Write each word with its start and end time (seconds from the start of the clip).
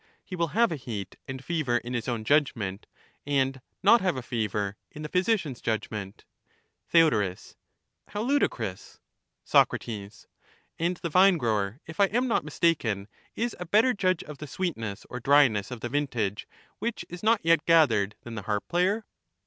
—he 0.25 0.35
will 0.35 0.47
have 0.57 0.71
a 0.71 0.77
heat 0.77 1.15
and 1.27 1.45
fever 1.45 1.77
in 1.77 1.93
his 1.93 2.07
own 2.07 2.23
judgment, 2.23 2.87
and 3.23 3.61
not 3.83 4.01
have 4.01 4.17
a 4.17 4.23
fever 4.23 4.75
in 4.89 5.03
the 5.03 5.07
physician's 5.09 5.61
judgment? 5.61 6.25
Theod, 6.89 7.13
How 8.07 8.23
ludicrous 8.23 8.99
I 9.45 9.45
Soc. 9.45 9.73
And 10.79 10.97
the 11.03 11.09
vinegrower, 11.11 11.81
if 11.85 11.99
I 11.99 12.05
am 12.07 12.27
not 12.27 12.43
mistaken, 12.43 13.09
is 13.35 13.55
a 13.59 13.65
better 13.67 13.89
nor 13.89 13.91
of 13.93 13.97
vine 13.97 14.15
judge 14.15 14.23
of 14.23 14.37
the 14.39 14.47
sweetness 14.47 15.05
or 15.07 15.19
dryness 15.19 15.69
of 15.69 15.81
the 15.81 15.89
vintage 15.89 16.47
which 16.79 17.05
is 17.07 17.21
not 17.21 17.43
growing; 17.43 17.51
yet 17.59 17.65
gathered 17.67 18.15
than 18.23 18.33
the 18.33 18.41
harp 18.41 18.67
player 18.67 19.05